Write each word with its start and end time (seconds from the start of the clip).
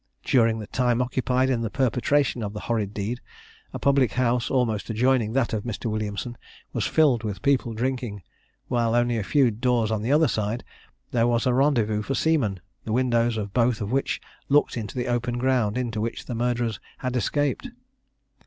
During 0.23 0.57
the 0.57 0.65
time 0.65 0.99
occupied 0.99 1.51
in 1.51 1.61
the 1.61 1.69
perpetration 1.69 2.41
of 2.41 2.53
the 2.53 2.61
horrid 2.61 2.91
deed, 2.91 3.21
a 3.71 3.77
public 3.77 4.13
house, 4.13 4.49
almost 4.49 4.89
adjoining 4.89 5.33
that 5.33 5.53
of 5.53 5.61
Mr. 5.63 5.91
Williamson, 5.91 6.39
was 6.73 6.87
filled 6.87 7.23
with 7.23 7.43
people 7.43 7.75
drinking, 7.75 8.23
while 8.67 8.95
only 8.95 9.15
a 9.19 9.23
few 9.23 9.51
doors 9.51 9.91
on 9.91 10.01
the 10.01 10.11
other 10.11 10.27
side, 10.27 10.63
there 11.11 11.27
was 11.27 11.45
a 11.45 11.53
rendezvous 11.53 12.01
for 12.01 12.15
seamen, 12.15 12.59
the 12.83 12.91
windows 12.93 13.37
of 13.37 13.53
both 13.53 13.79
of 13.79 13.91
which 13.91 14.19
looked 14.49 14.75
into 14.75 14.97
the 14.97 15.05
open 15.05 15.37
ground 15.37 15.77
into 15.77 16.01
which 16.01 16.25
the 16.25 16.33
murderers 16.33 16.79
had 16.97 17.15
escaped. 17.15 17.69